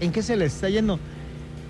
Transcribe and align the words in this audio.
¿en 0.00 0.12
qué 0.12 0.22
se 0.22 0.36
les 0.36 0.54
está 0.54 0.68
yendo? 0.68 0.98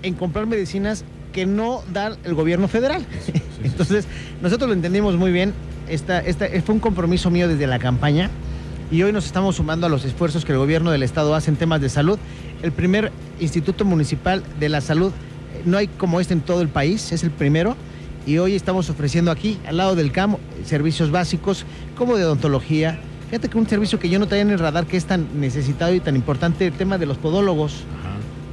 En 0.03 0.13
comprar 0.13 0.47
medicinas 0.47 1.03
que 1.33 1.45
no 1.45 1.83
da 1.91 2.17
el 2.23 2.33
gobierno 2.33 2.67
federal. 2.67 3.05
Entonces, 3.63 4.05
nosotros 4.41 4.69
lo 4.69 4.73
entendimos 4.73 5.15
muy 5.15 5.31
bien. 5.31 5.53
Esta, 5.87 6.19
esta, 6.19 6.47
fue 6.63 6.75
un 6.75 6.81
compromiso 6.81 7.29
mío 7.31 7.47
desde 7.47 7.65
la 7.67 7.79
campaña 7.79 8.29
y 8.91 9.03
hoy 9.03 9.11
nos 9.11 9.25
estamos 9.25 9.55
sumando 9.55 9.87
a 9.87 9.89
los 9.89 10.05
esfuerzos 10.05 10.45
que 10.45 10.51
el 10.51 10.57
gobierno 10.57 10.91
del 10.91 11.03
estado 11.03 11.35
hace 11.35 11.51
en 11.51 11.57
temas 11.57 11.81
de 11.81 11.89
salud. 11.89 12.17
El 12.61 12.71
primer 12.71 13.11
Instituto 13.39 13.85
Municipal 13.85 14.43
de 14.59 14.69
la 14.69 14.81
Salud, 14.81 15.11
no 15.65 15.77
hay 15.77 15.87
como 15.87 16.19
este 16.19 16.33
en 16.33 16.41
todo 16.41 16.61
el 16.61 16.69
país, 16.69 17.11
es 17.11 17.23
el 17.23 17.31
primero. 17.31 17.75
Y 18.25 18.37
hoy 18.37 18.55
estamos 18.55 18.89
ofreciendo 18.89 19.31
aquí, 19.31 19.57
al 19.67 19.77
lado 19.77 19.95
del 19.95 20.11
CAM, 20.11 20.37
servicios 20.65 21.11
básicos 21.11 21.65
como 21.97 22.17
de 22.17 22.25
odontología. 22.25 22.99
Fíjate 23.29 23.47
que 23.47 23.59
un 23.59 23.67
servicio 23.67 23.99
que 23.99 24.09
yo 24.09 24.17
no 24.17 24.27
tenía 24.27 24.41
en 24.41 24.49
el 24.49 24.57
radar 24.57 24.87
que 24.87 24.97
es 24.97 25.05
tan 25.05 25.39
necesitado 25.39 25.93
y 25.93 25.99
tan 25.99 26.15
importante, 26.15 26.65
el 26.65 26.73
tema 26.73 26.97
de 26.97 27.05
los 27.05 27.17
podólogos. 27.17 27.83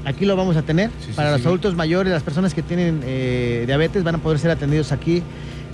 Aquí 0.05 0.27
lo 0.27 0.37
vamos 0.37 0.55
a 0.57 0.63
tener. 0.63 0.91
Para 1.15 1.33
los 1.33 1.47
adultos 1.47 1.75
mayores, 1.75 2.13
las 2.13 2.23
personas 2.23 2.53
que 2.53 2.63
tienen 2.63 3.01
eh, 3.03 3.65
diabetes 3.67 4.05
van 4.05 4.17
a 4.17 4.19
poder 4.19 4.39
ser 4.39 4.51
atendidos 4.51 4.93
aquí. 4.93 5.23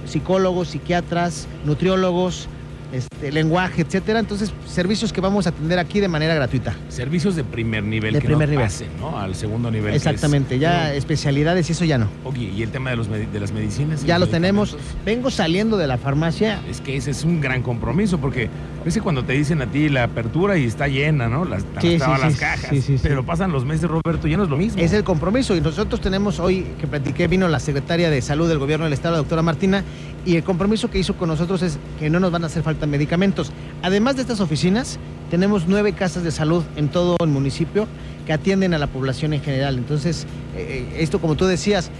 Psicólogos, 0.06 0.68
psiquiatras, 0.68 1.48
nutriólogos, 1.64 2.48
este, 2.92 3.32
lenguaje, 3.32 3.82
etcétera. 3.82 4.18
Entonces, 4.20 4.52
servicios 4.66 5.12
que 5.12 5.20
vamos 5.20 5.46
a 5.46 5.50
atender 5.50 5.78
aquí 5.78 6.00
de 6.00 6.08
manera 6.08 6.34
gratuita. 6.34 6.74
Servicios 6.88 7.36
de 7.36 7.44
primer 7.44 7.82
nivel 7.82 8.14
de 8.14 8.20
que 8.20 8.26
primer 8.26 8.48
nivel. 8.48 8.64
pasen, 8.64 8.88
¿no? 9.00 9.18
Al 9.18 9.34
segundo 9.34 9.70
nivel. 9.70 9.94
Exactamente, 9.94 10.58
ya 10.58 10.92
especialidades 10.94 11.68
y 11.68 11.72
eso 11.72 11.84
ya 11.84 11.98
no. 11.98 12.08
Ok, 12.24 12.36
¿y 12.36 12.62
el 12.62 12.70
tema 12.70 12.90
de, 12.90 12.96
los 12.96 13.08
de 13.08 13.40
las 13.40 13.52
medicinas? 13.52 14.04
Ya 14.04 14.18
los 14.18 14.30
tenemos. 14.30 14.76
Vengo 15.04 15.30
saliendo 15.30 15.76
de 15.76 15.86
la 15.86 15.98
farmacia. 15.98 16.60
Es 16.68 16.80
que 16.80 16.96
ese 16.96 17.10
es 17.10 17.24
un 17.24 17.40
gran 17.40 17.62
compromiso 17.62 18.18
porque 18.18 18.48
ves 18.84 18.98
cuando 19.02 19.24
te 19.24 19.32
dicen 19.32 19.62
a 19.62 19.66
ti 19.66 19.88
la 19.88 20.04
apertura 20.04 20.58
y 20.58 20.64
está 20.64 20.88
llena, 20.88 21.28
¿no? 21.28 21.44
Las, 21.44 21.64
sí, 21.80 21.98
las 21.98 22.36
cajas. 22.36 22.70
Pero 23.02 23.24
pasan 23.24 23.52
los 23.52 23.64
meses, 23.64 23.88
Roberto, 23.88 24.28
ya 24.28 24.36
no 24.36 24.44
es 24.44 24.50
lo 24.50 24.56
mismo. 24.56 24.80
Es 24.80 24.92
el 24.92 25.04
compromiso 25.04 25.56
y 25.56 25.60
nosotros 25.60 26.00
tenemos 26.00 26.40
hoy 26.40 26.66
que 26.80 26.86
platiqué, 26.86 27.26
vino 27.26 27.48
la 27.48 27.60
secretaria 27.60 28.10
de 28.10 28.20
Salud 28.20 28.48
del 28.48 28.58
Gobierno 28.58 28.84
del 28.84 28.92
Estado, 28.92 29.12
la 29.12 29.18
doctora 29.18 29.42
Martina, 29.42 29.82
y 30.24 30.36
el 30.36 30.44
compromiso 30.44 30.90
que 30.90 30.98
hizo 30.98 31.14
con 31.14 31.28
nosotros 31.28 31.62
es 31.62 31.78
que 31.98 32.10
no 32.10 32.20
nos 32.20 32.30
van 32.30 32.44
a 32.44 32.46
hacer 32.46 32.62
falta 32.62 32.81
medicamentos. 32.88 33.52
Además 33.82 34.16
de 34.16 34.22
estas 34.22 34.40
oficinas, 34.40 34.98
tenemos 35.30 35.66
nueve 35.66 35.92
casas 35.92 36.24
de 36.24 36.30
salud 36.30 36.62
en 36.76 36.88
todo 36.88 37.16
el 37.20 37.28
municipio 37.28 37.86
que 38.26 38.32
atienden 38.32 38.74
a 38.74 38.78
la 38.78 38.86
población 38.86 39.32
en 39.32 39.42
general. 39.42 39.76
Entonces, 39.78 40.26
eh, 40.56 40.86
eh, 40.92 41.02
esto 41.02 41.20
como 41.20 41.34
tú 41.36 41.46
decías, 41.46 41.90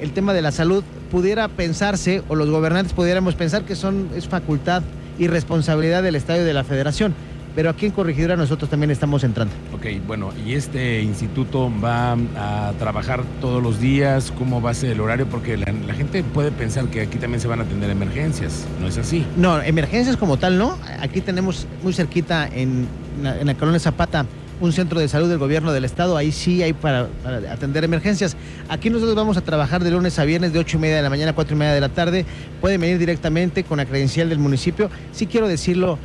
el 0.00 0.12
tema 0.12 0.32
de 0.32 0.42
la 0.42 0.52
salud 0.52 0.84
pudiera 1.10 1.48
pensarse, 1.48 2.22
o 2.28 2.34
los 2.34 2.50
gobernantes 2.50 2.92
pudiéramos 2.92 3.34
pensar 3.34 3.64
que 3.64 3.76
son, 3.76 4.08
es 4.14 4.28
facultad 4.28 4.82
y 5.18 5.26
responsabilidad 5.26 6.02
del 6.02 6.14
Estado 6.16 6.42
y 6.42 6.44
de 6.44 6.54
la 6.54 6.64
Federación 6.64 7.14
pero 7.54 7.70
aquí 7.70 7.86
en 7.86 7.92
Corregidora 7.92 8.36
nosotros 8.36 8.70
también 8.70 8.90
estamos 8.90 9.24
entrando. 9.24 9.52
Ok, 9.74 9.86
bueno, 10.06 10.30
¿y 10.46 10.54
este 10.54 11.02
instituto 11.02 11.72
va 11.82 12.12
a 12.12 12.72
trabajar 12.78 13.24
todos 13.40 13.62
los 13.62 13.80
días? 13.80 14.32
¿Cómo 14.36 14.60
va 14.60 14.70
a 14.70 14.74
ser 14.74 14.92
el 14.92 15.00
horario? 15.00 15.26
Porque 15.26 15.56
la, 15.56 15.94
gente 15.94 16.22
puede 16.22 16.52
pensar 16.52 16.86
que 16.86 17.02
aquí 17.02 17.18
también 17.18 17.40
se 17.40 17.48
van 17.48 17.60
a 17.60 17.64
atender 17.64 17.90
emergencias, 17.90 18.66
¿no 18.80 18.86
es 18.86 18.98
así? 18.98 19.24
No, 19.36 19.60
emergencias 19.60 20.16
como 20.16 20.36
tal 20.36 20.58
no. 20.58 20.76
Aquí 21.00 21.20
tenemos 21.20 21.66
muy 21.82 21.92
cerquita 21.92 22.46
en, 22.46 22.86
en 23.22 23.46
la 23.46 23.54
colonia 23.54 23.80
Zapata 23.80 24.24
un 24.60 24.72
centro 24.72 25.00
de 25.00 25.08
salud 25.08 25.28
del 25.28 25.38
gobierno 25.38 25.72
del 25.72 25.84
estado, 25.84 26.16
ahí 26.16 26.32
sí 26.32 26.62
hay 26.62 26.72
para, 26.72 27.08
para, 27.22 27.52
atender 27.52 27.84
emergencias. 27.84 28.36
Aquí 28.68 28.90
nosotros 28.90 29.14
vamos 29.14 29.36
a 29.36 29.40
trabajar 29.40 29.84
de 29.84 29.90
lunes 29.90 30.18
a 30.18 30.24
viernes 30.24 30.52
de 30.52 30.58
8 30.58 30.76
y 30.76 30.80
media 30.80 30.96
de 30.96 31.02
la 31.02 31.10
mañana 31.10 31.30
a 31.30 31.34
4 31.34 31.54
y 31.54 31.58
media 31.58 31.72
de 31.72 31.80
la 31.80 31.88
tarde. 31.88 32.24
Pueden 32.60 32.80
venir 32.80 32.98
directamente 32.98 33.64
con 33.64 33.78
la 33.78 33.86
credencial 33.86 34.28
del 34.28 34.38
municipio. 34.38 34.90
Sí 35.12 35.26
quiero 35.26 35.48
decirlo, 35.48 35.98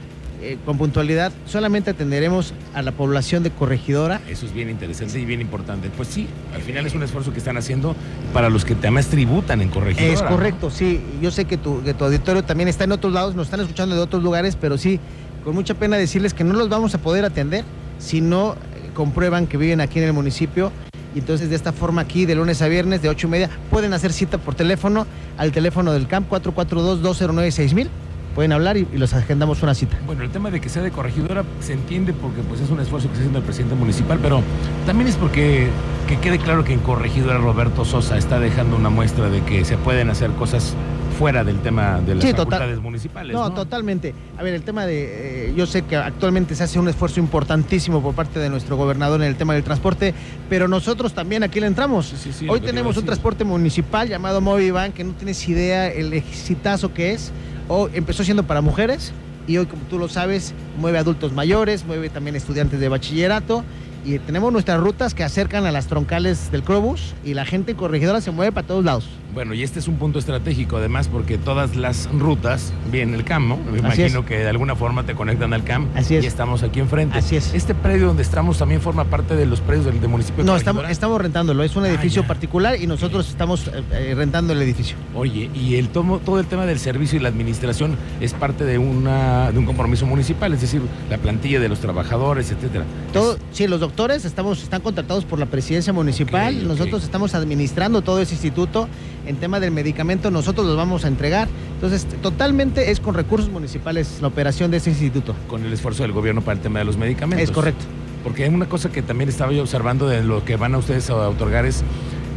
eh, 0.43 0.57
con 0.65 0.77
puntualidad, 0.77 1.31
solamente 1.45 1.91
atenderemos 1.91 2.53
a 2.73 2.81
la 2.81 2.91
población 2.91 3.43
de 3.43 3.51
Corregidora. 3.51 4.19
Eso 4.27 4.45
es 4.45 4.53
bien 4.53 4.69
interesante 4.69 5.17
y 5.17 5.23
bien 5.23 5.39
importante. 5.39 5.89
Pues 5.95 6.09
sí, 6.09 6.27
al 6.53 6.61
final 6.61 6.85
es 6.85 6.93
un 6.93 7.01
esfuerzo 7.01 7.31
que 7.31 7.39
están 7.39 7.55
haciendo 7.55 7.95
para 8.33 8.49
los 8.49 8.65
que 8.65 8.73
además 8.73 9.07
tributan 9.07 9.61
en 9.61 9.69
Corregidora. 9.69 10.13
Es 10.13 10.21
correcto, 10.21 10.69
sí. 10.69 11.01
Yo 11.21 11.31
sé 11.31 11.45
que 11.45 11.57
tu, 11.57 11.81
que 11.83 11.93
tu 11.93 12.03
auditorio 12.03 12.43
también 12.43 12.67
está 12.67 12.83
en 12.83 12.91
otros 12.91 13.13
lados, 13.13 13.35
nos 13.35 13.47
están 13.47 13.61
escuchando 13.61 13.95
de 13.95 14.01
otros 14.01 14.21
lugares, 14.21 14.57
pero 14.59 14.77
sí, 14.77 14.99
con 15.45 15.55
mucha 15.55 15.75
pena 15.75 15.95
decirles 15.95 16.33
que 16.33 16.43
no 16.43 16.53
los 16.53 16.67
vamos 16.67 16.93
a 16.93 16.97
poder 16.97 17.23
atender 17.23 17.63
si 17.97 18.19
no 18.19 18.53
eh, 18.53 18.89
comprueban 18.93 19.47
que 19.47 19.55
viven 19.55 19.79
aquí 19.79 19.99
en 19.99 20.05
el 20.05 20.13
municipio 20.13 20.73
y 21.15 21.19
entonces 21.19 21.49
de 21.49 21.55
esta 21.55 21.71
forma 21.71 22.01
aquí 22.01 22.25
de 22.25 22.35
lunes 22.35 22.61
a 22.61 22.67
viernes 22.67 23.01
de 23.01 23.07
8 23.07 23.27
y 23.27 23.29
media 23.29 23.49
pueden 23.69 23.93
hacer 23.93 24.11
cita 24.11 24.37
por 24.37 24.55
teléfono 24.55 25.05
al 25.37 25.51
teléfono 25.51 25.93
del 25.93 26.07
CAMP 26.07 26.27
442 26.27 27.01
209 27.01 27.51
6000 27.51 27.89
pueden 28.33 28.51
hablar 28.51 28.77
y, 28.77 28.87
los 28.93 29.13
agendamos 29.13 29.61
una 29.63 29.73
cita. 29.73 29.97
Bueno, 30.05 30.23
el 30.23 30.29
tema 30.29 30.51
de 30.51 30.61
que 30.61 30.69
sea 30.69 30.81
de 30.81 30.91
corregidora 30.91 31.43
se 31.59 31.73
entiende 31.73 32.13
porque 32.13 32.41
pues 32.41 32.61
es 32.61 32.69
un 32.69 32.79
esfuerzo 32.79 33.07
que 33.07 33.13
está 33.13 33.21
haciendo 33.21 33.39
el 33.39 33.45
presidente 33.45 33.75
municipal, 33.75 34.19
pero 34.21 34.41
también 34.85 35.07
es 35.07 35.15
porque 35.15 35.69
que 36.07 36.19
quede 36.19 36.37
claro 36.37 36.63
que 36.63 36.73
en 36.73 36.79
corregidora 36.79 37.37
Roberto 37.37 37.85
Sosa 37.85 38.17
está 38.17 38.39
dejando 38.39 38.75
una 38.75 38.89
muestra 38.89 39.29
de 39.29 39.41
que 39.41 39.63
se 39.65 39.77
pueden 39.77 40.09
hacer 40.09 40.31
cosas 40.31 40.75
fuera 41.13 41.43
del 41.43 41.59
tema 41.59 42.01
de 42.01 42.15
las 42.15 42.25
facultades 42.25 42.79
municipales. 42.79 43.33
No, 43.33 43.53
totalmente. 43.53 44.13
A 44.37 44.43
ver, 44.43 44.53
el 44.55 44.63
tema 44.63 44.85
de, 44.85 45.49
eh, 45.49 45.53
yo 45.55 45.65
sé 45.65 45.83
que 45.83 45.95
actualmente 45.95 46.55
se 46.55 46.63
hace 46.63 46.79
un 46.79 46.89
esfuerzo 46.89 47.19
importantísimo 47.19 48.01
por 48.01 48.15
parte 48.15 48.39
de 48.39 48.49
nuestro 48.49 48.75
gobernador 48.75 49.21
en 49.21 49.27
el 49.27 49.35
tema 49.35 49.53
del 49.53 49.63
transporte, 49.63 50.13
pero 50.49 50.67
nosotros 50.67 51.13
también 51.13 51.43
aquí 51.43 51.59
le 51.59 51.67
entramos. 51.67 52.13
Hoy 52.49 52.59
tenemos 52.59 52.97
un 52.97 53.05
transporte 53.05 53.43
municipal 53.43 54.09
llamado 54.09 54.41
Movivan, 54.41 54.91
que 54.91 55.03
no 55.03 55.13
tienes 55.13 55.47
idea 55.47 55.87
el 55.87 56.13
exitazo 56.13 56.93
que 56.93 57.13
es 57.13 57.31
o 57.67 57.89
empezó 57.93 58.23
siendo 58.23 58.43
para 58.43 58.61
mujeres 58.61 59.11
y 59.47 59.57
hoy, 59.57 59.65
como 59.65 59.83
tú 59.83 59.97
lo 59.97 60.07
sabes, 60.07 60.53
mueve 60.77 60.97
adultos 60.97 61.33
mayores, 61.33 61.85
mueve 61.85 62.09
también 62.09 62.35
estudiantes 62.35 62.79
de 62.79 62.89
bachillerato 62.89 63.63
y 64.05 64.19
tenemos 64.19 64.51
nuestras 64.51 64.79
rutas 64.79 65.13
que 65.13 65.23
acercan 65.23 65.65
a 65.65 65.71
las 65.71 65.87
troncales 65.87 66.51
del 66.51 66.63
Crobus 66.63 67.13
y 67.23 67.33
la 67.33 67.45
gente 67.45 67.75
corregidora 67.75 68.21
se 68.21 68.31
mueve 68.31 68.51
para 68.51 68.67
todos 68.67 68.83
lados. 68.83 69.07
Bueno, 69.33 69.55
y 69.55 69.63
este 69.63 69.79
es 69.79 69.87
un 69.87 69.95
punto 69.95 70.19
estratégico 70.19 70.77
además 70.77 71.07
porque 71.07 71.39
todas 71.39 71.75
las 71.75 72.07
rutas 72.11 72.71
vienen 72.91 73.15
el 73.15 73.23
CAM, 73.23 73.49
¿no? 73.49 73.57
Me 73.57 73.79
imagino 73.79 74.25
que 74.25 74.37
de 74.37 74.49
alguna 74.49 74.75
forma 74.75 75.05
te 75.05 75.15
conectan 75.15 75.53
al 75.53 75.63
CAM 75.63 75.87
Así 75.95 76.15
es. 76.15 76.23
y 76.23 76.27
estamos 76.27 76.61
aquí 76.61 76.79
enfrente. 76.79 77.17
Así 77.17 77.35
es. 77.35 77.53
Este 77.53 77.73
predio 77.73 78.07
donde 78.07 78.21
estamos 78.21 78.59
también 78.59 78.79
forma 78.79 79.05
parte 79.05 79.35
de 79.35 79.47
los 79.47 79.59
predios 79.61 79.85
del, 79.85 79.95
municipio. 80.07 80.43
no, 80.43 80.55
estamos, 80.55 80.87
estamos 80.89 81.19
rentándolo, 81.19 81.63
es 81.63 81.75
un 81.75 81.85
ah, 81.85 81.89
edificio 81.89 82.27
particular 82.27 82.79
y 82.79 82.85
nosotros 82.85 83.27
estamos 83.29 83.67
eh, 83.67 83.83
eh, 83.91 84.13
rentando 84.15 84.53
el 84.53 84.61
edificio. 84.61 84.95
Oye, 85.15 85.49
y 85.55 85.75
el 85.75 85.89
tomo, 85.89 86.19
todo 86.19 86.39
el 86.39 86.45
tema 86.45 86.65
del 86.65 86.77
servicio 86.77 87.17
y 87.17 87.21
la 87.21 87.29
administración 87.29 87.97
es 88.21 88.33
parte 88.33 88.65
de, 88.65 88.77
una, 88.77 89.51
de 89.51 89.57
un 89.57 89.65
compromiso 89.65 90.05
municipal, 90.05 90.53
es 90.53 90.61
decir, 90.61 90.81
la 91.09 91.17
plantilla 91.17 91.59
de 91.59 91.69
los 91.69 91.79
trabajadores, 91.79 92.51
etcétera. 92.51 92.85
Todo, 93.11 93.37
sí, 93.51 93.67
los 93.67 93.79
doctores 93.79 93.92
estamos, 94.25 94.63
están 94.63 94.81
contratados 94.81 95.25
por 95.25 95.39
la 95.39 95.45
presidencia 95.45 95.93
municipal, 95.93 96.67
nosotros 96.67 97.03
estamos 97.03 97.35
administrando 97.35 98.01
todo 98.01 98.21
ese 98.21 98.33
instituto 98.33 98.87
en 99.25 99.37
tema 99.37 99.59
del 99.59 99.71
medicamento 99.71 100.31
nosotros 100.31 100.65
los 100.65 100.75
vamos 100.75 101.05
a 101.05 101.07
entregar. 101.07 101.47
Entonces, 101.75 102.05
totalmente 102.21 102.91
es 102.91 102.99
con 102.99 103.13
recursos 103.13 103.49
municipales 103.49 104.19
la 104.21 104.27
operación 104.27 104.71
de 104.71 104.77
ese 104.77 104.89
instituto. 104.89 105.35
Con 105.47 105.65
el 105.65 105.71
esfuerzo 105.71 106.03
del 106.03 106.11
gobierno 106.11 106.41
para 106.41 106.57
el 106.57 106.61
tema 106.61 106.79
de 106.79 106.85
los 106.85 106.97
medicamentos. 106.97 107.43
Es 107.43 107.51
correcto. 107.51 107.85
Porque 108.23 108.43
hay 108.43 108.49
una 108.49 108.67
cosa 108.67 108.91
que 108.91 109.01
también 109.01 109.29
estaba 109.29 109.51
yo 109.51 109.61
observando 109.61 110.07
de 110.07 110.23
lo 110.23 110.43
que 110.43 110.55
van 110.55 110.75
a 110.75 110.77
ustedes 110.77 111.09
a 111.09 111.29
otorgar 111.29 111.65
es 111.65 111.83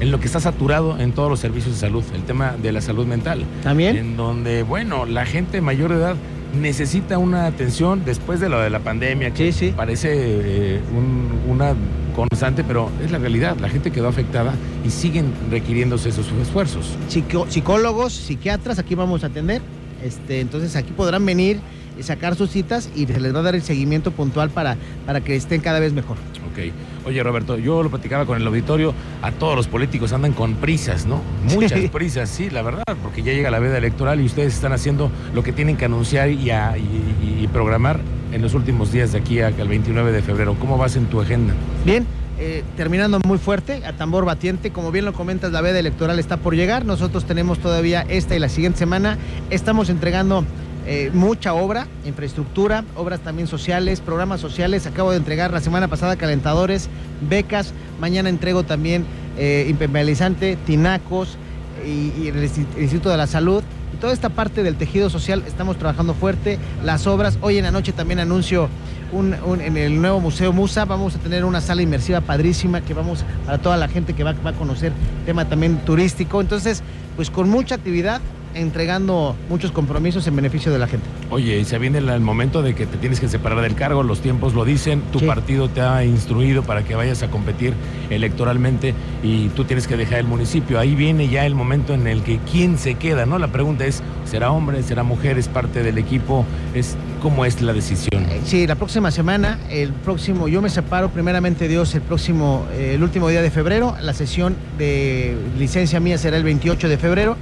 en 0.00 0.10
lo 0.10 0.20
que 0.20 0.26
está 0.26 0.40
saturado 0.40 0.98
en 0.98 1.12
todos 1.12 1.30
los 1.30 1.40
servicios 1.40 1.74
de 1.74 1.80
salud, 1.80 2.04
el 2.14 2.22
tema 2.24 2.54
de 2.60 2.72
la 2.72 2.80
salud 2.80 3.06
mental. 3.06 3.44
También. 3.62 3.96
En 3.96 4.16
donde, 4.16 4.62
bueno, 4.62 5.06
la 5.06 5.24
gente 5.24 5.60
mayor 5.60 5.90
de 5.90 5.96
edad 5.96 6.16
necesita 6.54 7.18
una 7.18 7.46
atención 7.46 8.04
después 8.04 8.40
de 8.40 8.48
lo 8.48 8.60
de 8.60 8.70
la 8.70 8.80
pandemia, 8.80 9.32
que 9.32 9.52
sí, 9.52 9.72
parece 9.76 10.10
eh, 10.12 10.80
una 11.46 11.74
constante, 12.14 12.64
pero 12.64 12.90
es 13.02 13.10
la 13.10 13.18
realidad. 13.18 13.56
La 13.60 13.68
gente 13.68 13.90
quedó 13.90 14.08
afectada 14.08 14.54
y 14.84 14.90
siguen 14.90 15.32
requiriéndose 15.50 16.08
esos 16.08 16.26
esfuerzos. 16.42 16.96
psicólogos, 17.48 18.12
psiquiatras, 18.12 18.78
aquí 18.78 18.94
vamos 18.94 19.24
a 19.24 19.28
atender. 19.28 19.62
Este, 20.02 20.40
entonces 20.40 20.76
aquí 20.76 20.92
podrán 20.92 21.24
venir 21.24 21.58
y 21.98 22.02
sacar 22.02 22.34
sus 22.36 22.50
citas 22.50 22.90
y 22.94 23.06
se 23.06 23.20
les 23.20 23.34
va 23.34 23.40
a 23.40 23.42
dar 23.42 23.54
el 23.54 23.62
seguimiento 23.62 24.10
puntual 24.10 24.50
para, 24.50 24.76
para 25.06 25.20
que 25.22 25.36
estén 25.36 25.60
cada 25.60 25.80
vez 25.80 25.92
mejor. 25.92 26.16
Ok. 26.50 26.72
Oye, 27.06 27.22
Roberto, 27.22 27.56
yo 27.58 27.82
lo 27.82 27.90
platicaba 27.90 28.26
con 28.26 28.40
el 28.40 28.46
auditorio, 28.46 28.92
a 29.22 29.30
todos 29.30 29.54
los 29.54 29.68
políticos 29.68 30.12
andan 30.12 30.32
con 30.32 30.54
prisas, 30.54 31.06
¿no? 31.06 31.22
Muchas 31.44 31.88
prisas, 31.90 32.28
sí, 32.28 32.50
la 32.50 32.62
verdad, 32.62 32.82
porque 33.02 33.22
ya 33.22 33.32
llega 33.32 33.50
la 33.50 33.58
veda 33.58 33.78
electoral 33.78 34.20
y 34.20 34.24
ustedes 34.24 34.54
están 34.54 34.72
haciendo 34.72 35.10
lo 35.32 35.42
que 35.42 35.52
tienen 35.52 35.76
que 35.76 35.84
anunciar 35.84 36.30
y, 36.30 36.50
y 36.50 37.48
programar 37.52 38.00
en 38.32 38.42
los 38.42 38.54
últimos 38.54 38.92
días 38.92 39.12
de 39.12 39.18
aquí 39.18 39.40
al 39.40 39.68
29 39.68 40.12
de 40.12 40.22
febrero. 40.22 40.56
¿Cómo 40.58 40.78
vas 40.78 40.96
en 40.96 41.06
tu 41.06 41.20
agenda? 41.20 41.54
Bien, 41.84 42.06
eh, 42.38 42.64
terminando 42.76 43.20
muy 43.24 43.38
fuerte, 43.38 43.82
a 43.86 43.92
tambor 43.92 44.24
batiente. 44.24 44.70
Como 44.70 44.92
bien 44.92 45.04
lo 45.04 45.12
comentas, 45.12 45.52
la 45.52 45.60
veda 45.60 45.78
electoral 45.78 46.18
está 46.18 46.36
por 46.36 46.54
llegar. 46.54 46.84
Nosotros 46.84 47.24
tenemos 47.24 47.58
todavía 47.58 48.04
esta 48.08 48.36
y 48.36 48.38
la 48.38 48.48
siguiente 48.48 48.78
semana. 48.78 49.16
Estamos 49.50 49.88
entregando 49.88 50.44
eh, 50.86 51.10
mucha 51.14 51.54
obra, 51.54 51.86
infraestructura, 52.04 52.84
obras 52.94 53.20
también 53.20 53.48
sociales, 53.48 54.00
programas 54.00 54.40
sociales. 54.40 54.86
Acabo 54.86 55.12
de 55.12 55.16
entregar 55.16 55.52
la 55.52 55.60
semana 55.60 55.88
pasada 55.88 56.16
calentadores, 56.16 56.88
becas. 57.28 57.72
Mañana 58.00 58.28
entrego 58.28 58.64
también 58.64 59.06
eh, 59.38 59.66
impermeabilizante, 59.68 60.56
tinacos 60.66 61.38
y 61.84 62.28
el 62.28 62.42
Instituto 62.42 63.10
de 63.10 63.16
la 63.16 63.28
Salud 63.28 63.62
toda 63.96 64.12
esta 64.12 64.28
parte 64.28 64.62
del 64.62 64.76
tejido 64.76 65.10
social 65.10 65.42
estamos 65.46 65.78
trabajando 65.78 66.14
fuerte, 66.14 66.58
las 66.84 67.06
obras. 67.06 67.38
Hoy 67.40 67.58
en 67.58 67.64
la 67.64 67.70
noche 67.70 67.92
también 67.92 68.18
anuncio 68.18 68.68
en 69.12 69.76
el 69.76 70.00
nuevo 70.00 70.20
Museo 70.20 70.52
Musa 70.52 70.84
vamos 70.84 71.14
a 71.14 71.18
tener 71.18 71.44
una 71.44 71.60
sala 71.60 71.82
inmersiva 71.82 72.20
padrísima 72.20 72.80
que 72.80 72.92
vamos 72.92 73.24
para 73.44 73.58
toda 73.58 73.76
la 73.76 73.88
gente 73.88 74.14
que 74.14 74.24
va, 74.24 74.32
va 74.32 74.50
a 74.50 74.54
conocer 74.54 74.92
tema 75.24 75.48
también 75.48 75.78
turístico. 75.78 76.40
Entonces, 76.40 76.82
pues 77.14 77.30
con 77.30 77.48
mucha 77.48 77.76
actividad, 77.76 78.20
entregando 78.56 79.36
muchos 79.48 79.70
compromisos 79.70 80.26
en 80.26 80.36
beneficio 80.36 80.72
de 80.72 80.78
la 80.78 80.86
gente. 80.86 81.06
Oye, 81.30 81.58
y 81.58 81.64
se 81.64 81.78
viene 81.78 81.98
el 81.98 82.20
momento 82.20 82.62
de 82.62 82.74
que 82.74 82.86
te 82.86 82.96
tienes 82.96 83.20
que 83.20 83.28
separar 83.28 83.60
del 83.60 83.74
cargo, 83.74 84.02
los 84.02 84.20
tiempos 84.20 84.54
lo 84.54 84.64
dicen, 84.64 85.02
tu 85.12 85.20
partido 85.20 85.68
te 85.68 85.80
ha 85.80 86.04
instruido 86.04 86.62
para 86.62 86.82
que 86.84 86.94
vayas 86.94 87.22
a 87.22 87.28
competir 87.28 87.74
electoralmente 88.10 88.94
y 89.22 89.48
tú 89.50 89.64
tienes 89.64 89.86
que 89.86 89.96
dejar 89.96 90.20
el 90.20 90.26
municipio. 90.26 90.78
Ahí 90.78 90.94
viene 90.94 91.28
ya 91.28 91.46
el 91.46 91.54
momento 91.54 91.94
en 91.94 92.06
el 92.06 92.22
que 92.22 92.38
quién 92.50 92.78
se 92.78 92.94
queda, 92.94 93.26
¿no? 93.26 93.38
La 93.38 93.48
pregunta 93.48 93.84
es, 93.84 94.02
¿será 94.24 94.50
hombre, 94.50 94.82
será 94.82 95.02
mujer, 95.02 95.38
es 95.38 95.48
parte 95.48 95.82
del 95.82 95.98
equipo? 95.98 96.44
Es 96.74 96.96
¿Cómo 97.22 97.44
es 97.44 97.60
la 97.62 97.72
decisión? 97.72 98.24
Eh, 98.30 98.40
sí, 98.44 98.66
la 98.66 98.76
próxima 98.76 99.10
semana, 99.10 99.58
el 99.70 99.92
próximo, 99.92 100.48
yo 100.48 100.62
me 100.62 100.68
separo 100.68 101.08
primeramente 101.08 101.66
Dios 101.66 101.94
el 101.94 102.02
próximo, 102.02 102.66
eh, 102.74 102.92
el 102.94 103.02
último 103.02 103.28
día 103.28 103.42
de 103.42 103.50
febrero, 103.50 103.96
la 104.00 104.12
sesión 104.12 104.54
de 104.78 105.36
licencia 105.58 105.98
mía 105.98 106.18
será 106.18 106.36
el 106.36 106.44
28 106.44 106.88
de 106.88 106.98
febrero 106.98 107.36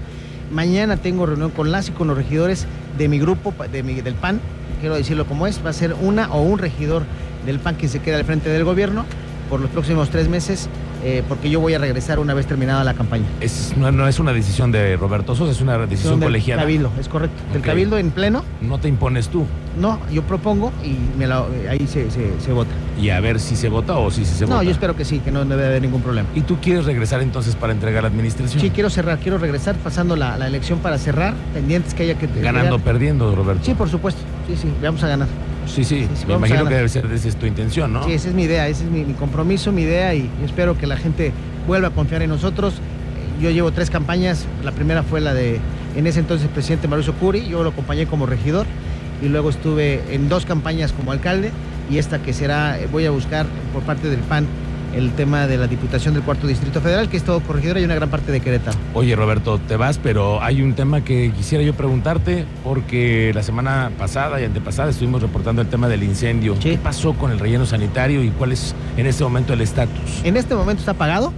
Mañana 0.50 0.96
tengo 0.96 1.26
reunión 1.26 1.50
con 1.50 1.72
las 1.72 1.88
y 1.88 1.92
con 1.92 2.08
los 2.08 2.16
regidores 2.16 2.66
de 2.98 3.08
mi 3.08 3.18
grupo, 3.18 3.54
de 3.70 3.82
del 3.82 4.14
PAN, 4.14 4.40
quiero 4.80 4.94
decirlo 4.94 5.26
como 5.26 5.46
es, 5.46 5.64
va 5.64 5.70
a 5.70 5.72
ser 5.72 5.94
una 5.94 6.32
o 6.32 6.42
un 6.42 6.58
regidor 6.58 7.04
del 7.46 7.58
PAN 7.58 7.76
que 7.76 7.88
se 7.88 8.00
queda 8.00 8.16
al 8.18 8.24
frente 8.24 8.48
del 8.50 8.64
gobierno 8.64 9.04
por 9.48 9.60
los 9.60 9.70
próximos 9.70 10.10
tres 10.10 10.28
meses 10.28 10.68
eh, 11.04 11.22
porque 11.28 11.50
yo 11.50 11.60
voy 11.60 11.74
a 11.74 11.78
regresar 11.78 12.18
una 12.18 12.32
vez 12.32 12.46
terminada 12.46 12.82
la 12.82 12.94
campaña. 12.94 13.26
Es, 13.40 13.74
no, 13.76 14.08
es 14.08 14.18
una 14.18 14.32
decisión 14.32 14.72
de 14.72 14.96
Roberto 14.96 15.36
Sosa, 15.36 15.52
es 15.52 15.60
una 15.60 15.76
decisión 15.78 16.18
del 16.18 16.28
colegiada. 16.28 16.62
Cabildo, 16.62 16.90
es 16.98 17.08
correcto. 17.08 17.42
Del 17.52 17.60
Cabildo 17.60 17.98
en 17.98 18.10
pleno. 18.10 18.42
No 18.62 18.78
te 18.78 18.88
impones 18.88 19.28
tú. 19.28 19.44
No, 19.78 19.98
yo 20.10 20.22
propongo 20.22 20.72
y 20.82 20.96
me 21.18 21.26
ahí 21.68 21.86
se, 21.86 22.10
se, 22.10 22.52
vota. 22.52 22.70
Y 22.98 23.10
a 23.10 23.20
ver 23.20 23.38
si 23.38 23.54
se 23.54 23.68
vota 23.68 23.98
o 23.98 24.10
si 24.10 24.24
se 24.24 24.44
vota. 24.44 24.56
No, 24.56 24.62
yo 24.62 24.70
espero 24.70 24.96
que 24.96 25.04
sí, 25.04 25.18
que 25.18 25.30
no 25.30 25.44
debe 25.44 25.66
haber 25.66 25.82
ningún 25.82 26.00
problema. 26.00 26.28
¿Y 26.34 26.40
tú 26.40 26.56
quieres 26.62 26.86
regresar 26.86 27.20
entonces 27.20 27.54
para 27.54 27.72
entregar 27.72 28.02
la 28.02 28.08
administración? 28.08 28.60
Sí, 28.60 28.70
quiero 28.70 28.88
cerrar, 28.88 29.18
quiero 29.18 29.36
regresar 29.36 29.74
pasando 29.76 30.16
la, 30.16 30.34
elección 30.46 30.78
para 30.78 30.96
cerrar, 30.96 31.34
pendientes 31.52 31.92
que 31.92 32.04
haya 32.04 32.14
que... 32.14 32.28
Ganando 32.40 32.76
o 32.76 32.78
perdiendo, 32.78 33.34
Roberto. 33.34 33.64
Sí, 33.64 33.74
por 33.74 33.90
supuesto. 33.90 34.20
Sí, 34.46 34.56
sí, 34.56 34.72
vamos 34.80 35.02
a 35.02 35.08
ganar. 35.08 35.28
Sí, 35.66 35.84
sí, 35.84 36.08
me 36.26 36.34
imagino 36.34 36.66
que 36.66 36.74
debe 36.74 36.88
ser, 36.88 37.06
esa 37.06 37.28
es 37.28 37.36
tu 37.36 37.46
intención, 37.46 37.92
¿no? 37.92 38.04
Sí, 38.04 38.12
esa 38.12 38.28
es 38.28 38.34
mi 38.34 38.44
idea, 38.44 38.68
ese 38.68 38.84
es 38.84 38.90
mi, 38.90 39.04
compromiso, 39.14 39.72
mi 39.72 39.82
idea 39.82 40.14
y 40.14 40.30
espero 40.44 40.76
que 40.76 40.86
la 40.86 40.96
gente 40.96 41.32
vuelva 41.66 41.88
a 41.88 41.90
confiar 41.90 42.22
en 42.22 42.30
nosotros. 42.30 42.74
Yo 43.40 43.50
llevo 43.50 43.72
tres 43.72 43.90
campañas, 43.90 44.46
la 44.62 44.72
primera 44.72 45.02
fue 45.02 45.20
la 45.20 45.34
de, 45.34 45.60
en 45.96 46.06
ese 46.06 46.20
entonces, 46.20 46.48
presidente 46.48 46.88
Mauricio 46.88 47.14
Curi, 47.14 47.46
yo 47.48 47.62
lo 47.62 47.70
acompañé 47.70 48.06
como 48.06 48.26
regidor 48.26 48.66
y 49.22 49.28
luego 49.28 49.50
estuve 49.50 50.02
en 50.10 50.28
dos 50.28 50.44
campañas 50.44 50.92
como 50.92 51.12
alcalde 51.12 51.50
y 51.90 51.98
esta 51.98 52.20
que 52.20 52.32
será, 52.32 52.78
voy 52.92 53.06
a 53.06 53.10
buscar 53.10 53.46
por 53.72 53.82
parte 53.82 54.08
del 54.08 54.20
PAN 54.20 54.46
el 54.94 55.12
tema 55.12 55.46
de 55.46 55.56
la 55.56 55.66
Diputación 55.66 56.14
del 56.14 56.22
Cuarto 56.22 56.46
Distrito 56.46 56.80
Federal, 56.80 57.08
que 57.08 57.16
es 57.16 57.24
todo 57.24 57.40
corregidora 57.40 57.80
y 57.80 57.84
una 57.84 57.94
gran 57.94 58.10
parte 58.10 58.32
de 58.32 58.40
Querétaro. 58.40 58.76
Oye, 58.94 59.16
Roberto, 59.16 59.58
te 59.58 59.76
vas, 59.76 59.98
pero 59.98 60.42
hay 60.42 60.62
un 60.62 60.74
tema 60.74 61.02
que 61.02 61.32
quisiera 61.36 61.64
yo 61.64 61.74
preguntarte, 61.74 62.44
porque 62.62 63.32
la 63.34 63.42
semana 63.42 63.90
pasada 63.98 64.40
y 64.40 64.44
antepasada 64.44 64.90
estuvimos 64.90 65.22
reportando 65.22 65.62
el 65.62 65.68
tema 65.68 65.88
del 65.88 66.02
incendio. 66.02 66.56
¿Qué 66.60 66.78
pasó 66.78 67.14
con 67.14 67.30
el 67.30 67.38
relleno 67.38 67.66
sanitario 67.66 68.22
y 68.22 68.30
cuál 68.30 68.52
es 68.52 68.74
en 68.96 69.06
este 69.06 69.24
momento 69.24 69.52
el 69.52 69.60
estatus? 69.60 70.22
En 70.24 70.36
este 70.36 70.54
momento 70.54 70.80
está 70.80 70.92
apagado. 70.92 71.32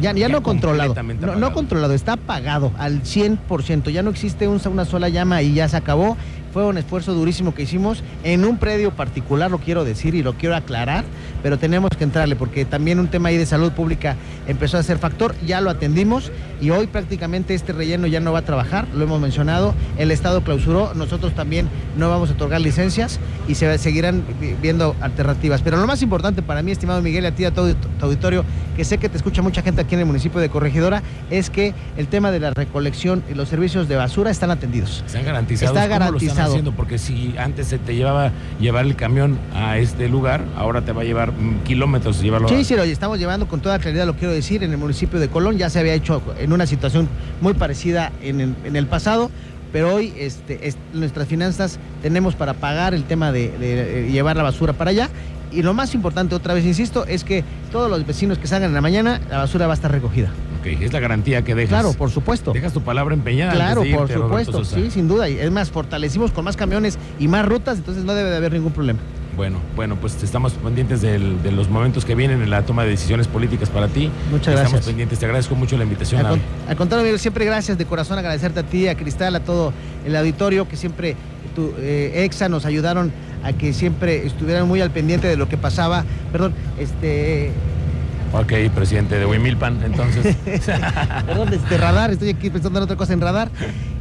Ya, 0.00 0.12
ya, 0.12 0.28
no 0.28 0.42
controlado. 0.42 0.94
No, 1.20 1.36
no, 1.36 1.52
controlado, 1.52 1.92
está 1.92 2.12
apagado 2.12 2.72
al 2.78 3.02
100%. 3.02 3.90
Ya 3.90 4.02
no 4.02 4.10
existe 4.10 4.48
una 4.48 4.84
sola 4.84 5.08
llama 5.08 5.42
y 5.42 5.54
ya 5.54 5.68
se 5.68 5.76
acabó. 5.76 6.16
Fue 6.52 6.66
un 6.66 6.76
esfuerzo 6.76 7.14
durísimo 7.14 7.54
que 7.54 7.62
hicimos 7.62 8.02
en 8.24 8.44
un 8.44 8.58
predio 8.58 8.90
particular, 8.90 9.50
lo 9.50 9.58
quiero 9.58 9.84
decir 9.84 10.14
y 10.14 10.22
lo 10.22 10.34
quiero 10.34 10.54
aclarar, 10.54 11.04
pero 11.42 11.58
tenemos 11.58 11.90
que 11.96 12.04
entrarle 12.04 12.36
porque 12.36 12.64
también 12.64 12.98
un 12.98 13.08
tema 13.08 13.30
ahí 13.30 13.38
de 13.38 13.46
salud 13.46 13.72
pública 13.72 14.16
empezó 14.46 14.76
a 14.76 14.82
ser 14.82 14.98
factor, 14.98 15.34
ya 15.46 15.60
lo 15.60 15.70
atendimos 15.70 16.30
y 16.60 16.70
hoy 16.70 16.86
prácticamente 16.86 17.54
este 17.54 17.72
relleno 17.72 18.06
ya 18.06 18.20
no 18.20 18.32
va 18.32 18.40
a 18.40 18.44
trabajar, 18.44 18.86
lo 18.94 19.04
hemos 19.04 19.20
mencionado, 19.20 19.74
el 19.96 20.10
Estado 20.10 20.42
clausuró, 20.42 20.92
nosotros 20.94 21.34
también 21.34 21.68
no 21.96 22.10
vamos 22.10 22.30
a 22.30 22.34
otorgar 22.34 22.60
licencias 22.60 23.18
y 23.48 23.54
se 23.54 23.78
seguirán 23.78 24.22
viendo 24.60 24.94
alternativas. 25.00 25.62
Pero 25.62 25.78
lo 25.78 25.86
más 25.86 26.02
importante 26.02 26.42
para 26.42 26.62
mí, 26.62 26.70
estimado 26.70 27.00
Miguel, 27.02 27.24
y 27.24 27.26
a 27.28 27.34
ti, 27.34 27.44
a 27.44 27.52
todo 27.52 27.74
tu 27.74 27.88
auditorio, 28.04 28.44
que 28.76 28.84
sé 28.84 28.98
que 28.98 29.08
te 29.08 29.16
escucha 29.16 29.42
mucha 29.42 29.62
gente 29.62 29.80
aquí 29.80 29.94
en 29.94 30.00
el 30.00 30.06
municipio 30.06 30.40
de 30.40 30.48
Corregidora, 30.48 31.02
es 31.30 31.50
que 31.50 31.74
el 31.96 32.08
tema 32.08 32.30
de 32.30 32.40
la 32.40 32.50
recolección 32.50 33.24
y 33.30 33.34
los 33.34 33.48
servicios 33.48 33.88
de 33.88 33.96
basura 33.96 34.30
están 34.30 34.50
atendidos. 34.50 35.02
Están 35.06 35.24
garantizados. 35.24 35.76
Está 35.76 35.88
garantizado 35.88 36.41
haciendo? 36.44 36.72
Porque 36.72 36.98
si 36.98 37.34
antes 37.38 37.66
se 37.68 37.78
te 37.78 37.94
llevaba 37.94 38.32
llevar 38.60 38.84
el 38.84 38.96
camión 38.96 39.38
a 39.54 39.78
este 39.78 40.08
lugar, 40.08 40.44
ahora 40.56 40.82
te 40.82 40.92
va 40.92 41.02
a 41.02 41.04
llevar 41.04 41.32
mm, 41.32 41.62
kilómetros 41.64 42.20
llevarlo. 42.22 42.48
Sí, 42.48 42.64
sí, 42.64 42.76
lo 42.76 42.82
estamos 42.82 43.18
llevando 43.18 43.48
con 43.48 43.60
toda 43.60 43.78
claridad, 43.78 44.06
lo 44.06 44.14
quiero 44.14 44.32
decir, 44.32 44.62
en 44.62 44.70
el 44.70 44.78
municipio 44.78 45.18
de 45.20 45.28
Colón. 45.28 45.58
Ya 45.58 45.70
se 45.70 45.78
había 45.80 45.94
hecho 45.94 46.22
en 46.38 46.52
una 46.52 46.66
situación 46.66 47.08
muy 47.40 47.54
parecida 47.54 48.12
en 48.22 48.54
el, 48.76 48.86
pasado, 48.86 49.30
pero 49.72 49.94
hoy 49.94 50.12
este, 50.18 50.74
nuestras 50.92 51.28
finanzas 51.28 51.78
tenemos 52.02 52.34
para 52.34 52.54
pagar 52.54 52.94
el 52.94 53.04
tema 53.04 53.32
de 53.32 54.08
llevar 54.12 54.36
la 54.36 54.42
basura 54.42 54.72
para 54.72 54.90
allá 54.90 55.08
y 55.52 55.62
lo 55.62 55.74
más 55.74 55.94
importante, 55.94 56.34
otra 56.34 56.54
vez 56.54 56.64
insisto, 56.64 57.04
es 57.06 57.24
que 57.24 57.44
todos 57.70 57.90
los 57.90 58.06
vecinos 58.06 58.38
que 58.38 58.46
salgan 58.46 58.70
en 58.70 58.74
la 58.74 58.80
mañana, 58.80 59.20
la 59.30 59.38
basura 59.38 59.66
va 59.66 59.74
a 59.74 59.76
estar 59.76 59.92
recogida. 59.92 60.30
Ok, 60.62 60.80
es 60.80 60.92
la 60.92 61.00
garantía 61.00 61.42
que 61.42 61.56
dejas. 61.56 61.80
Claro, 61.80 61.92
por 61.94 62.10
supuesto. 62.10 62.52
Dejas 62.52 62.72
tu 62.72 62.82
palabra 62.82 63.14
empeñada. 63.14 63.52
Claro, 63.52 63.82
por 63.92 64.08
supuesto, 64.08 64.64
sí, 64.64 64.92
sin 64.92 65.08
duda. 65.08 65.28
Y 65.28 65.36
es 65.38 65.50
más, 65.50 65.70
fortalecimos 65.70 66.30
con 66.30 66.44
más 66.44 66.56
camiones 66.56 66.98
y 67.18 67.26
más 67.26 67.44
rutas, 67.44 67.78
entonces 67.78 68.04
no 68.04 68.14
debe 68.14 68.30
de 68.30 68.36
haber 68.36 68.52
ningún 68.52 68.72
problema. 68.72 69.00
Bueno, 69.36 69.58
bueno, 69.74 69.96
pues 69.96 70.22
estamos 70.22 70.52
pendientes 70.52 71.00
de 71.00 71.18
los 71.50 71.68
momentos 71.68 72.04
que 72.04 72.14
vienen 72.14 72.42
en 72.42 72.50
la 72.50 72.62
toma 72.62 72.84
de 72.84 72.90
decisiones 72.90 73.26
políticas 73.26 73.70
para 73.70 73.88
ti. 73.88 74.10
Muchas 74.30 74.54
gracias. 74.54 74.66
Estamos 74.66 74.86
pendientes, 74.86 75.18
te 75.18 75.24
agradezco 75.24 75.56
mucho 75.56 75.76
la 75.76 75.82
invitación. 75.82 76.24
Al, 76.24 76.38
al 76.68 76.76
contrario, 76.76 77.02
amigo, 77.04 77.18
siempre 77.18 77.44
gracias 77.44 77.76
de 77.76 77.84
corazón 77.84 78.18
agradecerte 78.18 78.60
a 78.60 78.62
ti, 78.62 78.86
a 78.86 78.94
Cristal, 78.94 79.34
a 79.34 79.40
todo 79.40 79.72
el 80.04 80.14
auditorio 80.14 80.68
que 80.68 80.76
siempre 80.76 81.16
tu 81.56 81.72
eh, 81.78 82.24
EXA 82.24 82.48
nos 82.48 82.66
ayudaron 82.66 83.12
a 83.42 83.52
que 83.52 83.72
siempre 83.72 84.26
estuvieran 84.26 84.68
muy 84.68 84.80
al 84.80 84.90
pendiente 84.90 85.26
de 85.26 85.36
lo 85.36 85.48
que 85.48 85.56
pasaba. 85.56 86.04
Perdón, 86.30 86.54
este. 86.78 87.50
Ok, 88.32 88.52
presidente 88.74 89.18
de 89.18 89.26
Wimilpan, 89.26 89.82
entonces. 89.84 90.36
Perdón, 91.26 91.52
este 91.52 91.76
radar, 91.76 92.10
estoy 92.10 92.30
aquí 92.30 92.48
pensando 92.48 92.78
en 92.78 92.84
otra 92.84 92.96
cosa 92.96 93.12
en 93.12 93.20
radar. 93.20 93.50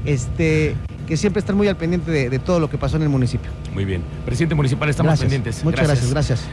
Este, 0.06 0.75
que 1.07 1.18
siempre 1.18 1.42
están 1.42 1.57
muy 1.57 1.68
al 1.68 1.75
pendiente 1.75 2.12
de, 2.12 2.39
todo 2.39 2.60
lo 2.60 2.69
que 2.69 2.78
pasó 2.78 2.95
en 2.95 3.04
el 3.04 3.10
municipio. 3.10 3.51
Muy 3.74 3.83
bien. 3.83 4.01
Presidente 4.25 4.56
municipal, 4.56 4.89
estamos 4.89 5.19
pendientes. 5.19 5.63
Muchas 5.63 5.86
gracias. 5.86 6.10
gracias. 6.10 6.48